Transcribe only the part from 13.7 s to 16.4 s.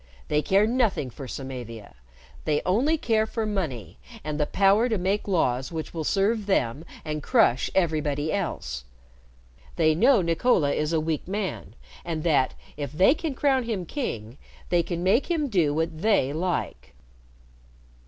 king, they can make him do what they